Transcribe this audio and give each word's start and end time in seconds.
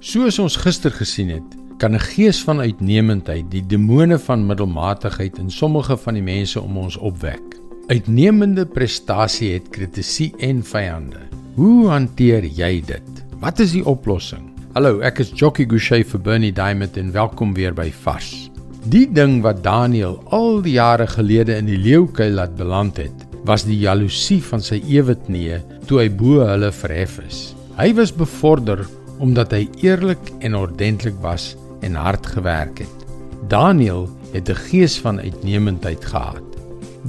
Soos 0.00 0.38
ons 0.40 0.54
gister 0.56 0.94
gesien 0.96 1.28
het, 1.28 1.56
kan 1.76 1.92
'n 1.92 2.00
gees 2.00 2.38
van 2.40 2.60
uitnemendheid 2.60 3.50
die 3.50 3.60
demone 3.60 4.18
van 4.18 4.46
middelmatigheid 4.46 5.38
in 5.38 5.50
sommige 5.50 5.96
van 5.96 6.14
die 6.14 6.22
mense 6.22 6.60
om 6.60 6.78
ons 6.78 6.96
opwek. 6.96 7.60
Uitnemende 7.86 8.64
prestasie 8.64 9.52
het 9.52 9.68
kritisie 9.68 10.32
en 10.38 10.62
vyande. 10.62 11.20
Hoe 11.54 11.88
hanteer 11.88 12.44
jy 12.44 12.82
dit? 12.86 13.24
Wat 13.40 13.58
is 13.58 13.72
die 13.72 13.84
oplossing? 13.84 14.48
Hallo, 14.72 15.00
ek 15.00 15.18
is 15.18 15.32
Jockey 15.34 15.66
Gouchee 15.68 16.04
vir 16.04 16.20
Bernie 16.20 16.52
Diamond 16.52 16.96
en 16.96 17.12
welkom 17.12 17.52
weer 17.54 17.74
by 17.74 17.92
Vars. 17.92 18.50
Die 18.84 19.12
ding 19.12 19.42
wat 19.42 19.62
Daniel 19.62 20.22
al 20.30 20.62
die 20.62 20.72
jare 20.72 21.06
gelede 21.06 21.56
in 21.56 21.66
die 21.66 21.78
leeukuil 21.78 22.32
laat 22.32 22.56
beland 22.56 22.96
het, 22.96 23.26
was 23.44 23.64
die 23.64 23.78
jaloesie 23.78 24.42
van 24.42 24.62
sy 24.62 24.80
ewetnee 24.88 25.60
toe 25.86 25.98
hy 26.00 26.08
bo 26.08 26.40
hulle 26.40 26.72
verhef 26.72 27.18
is. 27.18 27.54
Hy 27.76 27.94
was 27.94 28.12
bevorder 28.12 28.86
omdat 29.20 29.52
hy 29.52 29.66
eerlik 29.84 30.32
en 30.40 30.56
ordentlik 30.56 31.18
was 31.20 31.52
en 31.84 31.94
hard 31.94 32.26
gewerk 32.26 32.78
het. 32.78 33.04
Daniel 33.48 34.08
het 34.32 34.48
'n 34.48 34.62
gees 34.70 34.98
van 34.98 35.20
uitnemendheid 35.20 36.04
gehad. 36.04 36.42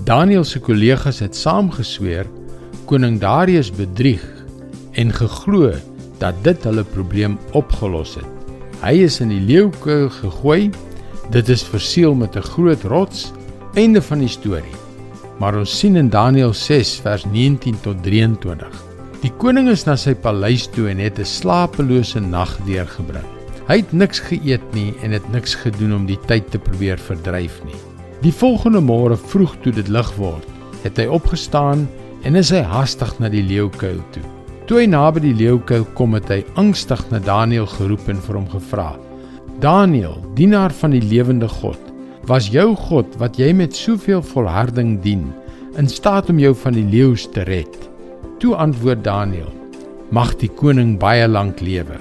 Daniel 0.04 0.44
se 0.44 0.60
kollegas 0.60 1.20
het 1.20 1.36
saamgesweer 1.36 2.26
koning 2.86 3.20
Darius 3.20 3.72
bedrieg 3.72 4.24
en 4.92 5.14
geglo 5.14 5.72
dat 6.18 6.44
dit 6.44 6.64
hulle 6.64 6.84
probleem 6.84 7.38
opgelos 7.52 8.16
het. 8.16 8.28
Hy 8.82 8.94
is 9.04 9.20
in 9.20 9.30
die 9.30 9.42
leeukuil 9.42 10.10
gegooi. 10.10 10.70
Dit 11.30 11.50
is 11.50 11.64
verseël 11.64 12.14
met 12.16 12.36
'n 12.36 12.42
groot 12.42 12.84
rots. 12.84 13.32
Einde 13.74 14.02
van 14.02 14.20
die 14.20 14.28
storie. 14.28 14.78
Maar 15.40 15.58
ons 15.58 15.80
sien 15.80 15.96
in 15.96 16.10
Daniël 16.10 16.54
6 16.54 17.00
vers 17.00 17.26
19 17.26 17.80
tot 17.82 18.04
23 18.04 18.91
Die 19.22 19.30
koning 19.38 19.68
is 19.70 19.84
na 19.86 19.94
sy 20.02 20.16
paleis 20.18 20.64
toe 20.74 20.88
en 20.90 20.98
het 20.98 21.20
'n 21.22 21.30
slapelose 21.30 22.20
nag 22.20 22.58
deurgebring. 22.66 23.28
Hy 23.68 23.76
het 23.78 23.92
niks 23.94 24.20
geëet 24.20 24.74
nie 24.74 24.96
en 25.04 25.12
het 25.12 25.28
niks 25.32 25.54
gedoen 25.54 25.94
om 25.94 26.06
die 26.08 26.18
tyd 26.26 26.50
te 26.50 26.58
probeer 26.58 26.98
verdryf 26.98 27.62
nie. 27.64 27.78
Die 28.24 28.34
volgende 28.34 28.82
môre 28.82 29.16
vroeg 29.16 29.54
toe 29.62 29.74
dit 29.74 29.88
lig 29.88 30.10
word, 30.18 30.48
het 30.84 30.98
hy 30.98 31.06
opgestaan 31.06 31.88
en 32.24 32.36
is 32.36 32.50
hy 32.50 32.62
hastig 32.62 33.20
na 33.20 33.30
die 33.30 33.44
leeukuil 33.44 34.02
toe. 34.12 34.24
Toe 34.66 34.80
hy 34.80 34.88
naby 34.88 35.20
die 35.20 35.38
leeukuil 35.38 35.86
kom, 35.94 36.14
het 36.14 36.30
hy 36.30 36.44
angstig 36.56 37.06
na 37.12 37.20
Daniël 37.20 37.68
geroep 37.68 38.10
en 38.10 38.18
vir 38.18 38.36
hom 38.36 38.50
gevra: 38.50 38.98
"Daniël, 39.60 40.18
dienaar 40.34 40.72
van 40.72 40.92
die 40.92 41.02
lewende 41.02 41.48
God, 41.48 41.80
was 42.26 42.50
jou 42.50 42.76
God 42.76 43.06
wat 43.20 43.38
jy 43.38 43.54
met 43.54 43.76
soveel 43.76 44.22
volharding 44.22 45.00
dien, 45.02 45.32
in 45.78 45.88
staat 45.88 46.30
om 46.30 46.40
jou 46.40 46.56
van 46.56 46.74
die 46.74 46.90
leeu's 46.90 47.30
te 47.30 47.44
red?" 47.44 47.92
Toe 48.42 48.56
antwoord 48.58 49.04
Daniël: 49.06 49.52
Mag 50.10 50.32
die 50.42 50.50
koning 50.50 50.96
baie 50.98 51.28
lank 51.30 51.60
lewe. 51.62 52.00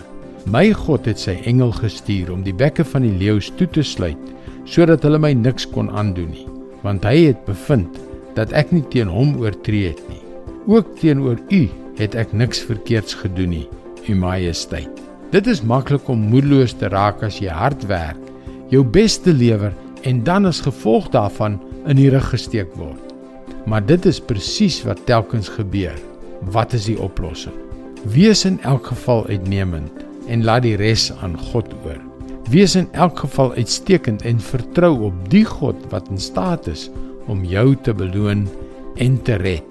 My 0.49 0.71
God 0.73 1.05
het 1.05 1.21
sy 1.21 1.35
engel 1.45 1.75
gestuur 1.77 2.31
om 2.33 2.47
die 2.47 2.55
bekke 2.57 2.87
van 2.95 3.05
die 3.05 3.13
leeu's 3.21 3.51
toe 3.59 3.69
te 3.69 3.85
sluit 3.85 4.31
sodat 4.65 5.05
hulle 5.05 5.21
my 5.21 5.35
niks 5.37 5.67
kon 5.69 5.91
aandoen 5.93 6.31
nie, 6.33 6.47
want 6.81 7.05
hy 7.05 7.27
het 7.27 7.45
bevind 7.45 8.01
dat 8.39 8.55
ek 8.57 8.73
nie 8.73 8.85
teen 8.93 9.13
hom 9.13 9.35
oortree 9.43 9.91
het 9.91 10.01
nie. 10.09 10.23
Ook 10.65 10.97
teenoor 11.03 11.37
u 11.53 11.63
het 12.01 12.17
ek 12.17 12.33
niks 12.33 12.65
verkeerds 12.65 13.19
gedoen 13.21 13.53
nie, 13.59 13.67
u 14.09 14.17
majesteit. 14.17 15.05
Dit 15.35 15.51
is 15.51 15.61
maklik 15.61 16.09
om 16.09 16.29
moedeloos 16.33 16.73
te 16.73 16.89
raak 16.89 17.21
as 17.27 17.43
jy 17.45 17.53
hard 17.53 17.85
werk, 17.91 18.21
jou 18.73 18.81
bes 18.81 19.21
te 19.21 19.37
lewer 19.37 19.77
en 20.09 20.25
dan 20.25 20.49
as 20.49 20.65
gevolg 20.65 21.13
daarvan 21.13 21.61
in 21.85 22.01
die 22.01 22.09
rug 22.15 22.33
gesteek 22.33 22.73
word. 22.81 23.13
Maar 23.69 23.85
dit 23.85 24.09
is 24.09 24.23
presies 24.25 24.81
wat 24.89 25.05
telkens 25.11 25.53
gebeur. 25.53 25.99
Wat 26.49 26.73
is 26.73 26.87
die 26.89 26.97
oplossing? 27.01 27.55
Wees 28.09 28.47
in 28.49 28.61
elk 28.65 28.87
geval 28.87 29.27
uitnemend 29.27 29.93
en 30.29 30.45
laat 30.45 30.65
die 30.65 30.77
res 30.81 31.11
aan 31.21 31.37
God 31.51 31.69
oor. 31.85 31.99
Wees 32.51 32.75
in 32.75 32.89
elk 32.97 33.19
geval 33.19 33.53
uitstekend 33.53 34.23
en 34.25 34.41
vertrou 34.41 34.95
op 35.11 35.19
die 35.31 35.45
God 35.45 35.77
wat 35.93 36.09
in 36.09 36.19
staat 36.19 36.67
is 36.67 36.89
om 37.29 37.45
jou 37.45 37.75
te 37.85 37.93
beloon 37.95 38.47
en 38.97 39.19
te 39.23 39.37
red. 39.43 39.67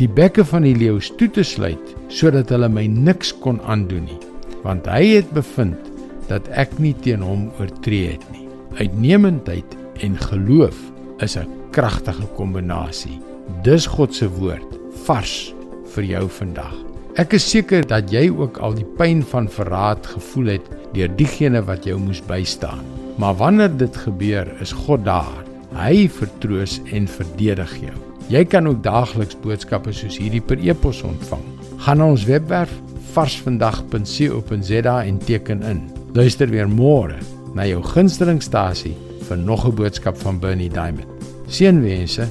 Die 0.00 0.08
bekke 0.08 0.44
van 0.44 0.64
die 0.66 0.74
leeu 0.76 0.98
toe 1.20 1.28
te 1.30 1.44
sluit 1.44 1.92
sodat 2.08 2.50
hulle 2.54 2.68
my 2.72 2.86
niks 2.88 3.34
kon 3.44 3.60
aandoen 3.68 4.08
nie, 4.08 4.18
want 4.64 4.88
hy 4.88 5.18
het 5.18 5.30
bevind 5.36 5.92
dat 6.30 6.48
ek 6.58 6.78
nie 6.82 6.94
teen 7.04 7.22
hom 7.22 7.50
oortree 7.60 8.16
het 8.16 8.24
nie. 8.32 8.48
Uitnemendheid 8.80 9.76
en 10.04 10.16
geloof 10.16 10.76
is 11.20 11.36
'n 11.36 11.46
kragtige 11.70 12.26
kombinasie. 12.36 13.20
Dis 13.62 13.86
God 13.86 14.14
se 14.14 14.28
woord, 14.28 14.78
vars 15.04 15.55
vir 15.96 16.06
jou 16.10 16.26
vandag. 16.38 16.76
Ek 17.16 17.32
is 17.38 17.46
seker 17.48 17.86
dat 17.88 18.12
jy 18.12 18.26
ook 18.28 18.58
al 18.60 18.76
die 18.76 18.86
pyn 18.98 19.22
van 19.24 19.48
verraad 19.48 20.04
gevoel 20.12 20.56
het 20.56 20.66
deur 20.92 21.12
diegene 21.16 21.62
wat 21.64 21.88
jou 21.88 21.96
moes 22.00 22.20
bystaan. 22.28 22.84
Maar 23.16 23.38
wanneer 23.40 23.72
dit 23.80 23.96
gebeur, 24.04 24.50
is 24.60 24.74
God 24.84 25.06
daar. 25.06 25.44
Hy 25.76 26.08
vertroos 26.12 26.76
en 26.92 27.08
verdedig 27.08 27.72
jou. 27.80 27.96
Jy 28.28 28.42
kan 28.50 28.68
ook 28.68 28.82
daagliks 28.84 29.38
boodskappe 29.40 29.94
soos 29.96 30.18
hierdie 30.20 30.42
per 30.44 30.60
e-pos 30.60 31.00
ontvang. 31.06 31.44
Gaan 31.86 32.02
na 32.02 32.10
ons 32.12 32.26
webwerf 32.28 32.72
varsvandag.co.za 33.14 34.96
en 35.04 35.20
teken 35.24 35.62
in. 35.64 35.84
Luister 36.16 36.50
weer 36.52 36.68
môre 36.68 37.16
na 37.56 37.64
jou 37.64 37.80
gunstelingstasie 37.94 38.96
vir 39.28 39.38
nog 39.38 39.64
'n 39.66 39.74
boodskap 39.74 40.16
van 40.16 40.40
Bernie 40.40 40.70
Diamond. 40.70 41.08
Seënwense 41.48 42.28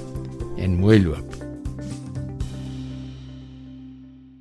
en 0.57 0.79
mooi 0.79 1.03
loop. 1.03 1.34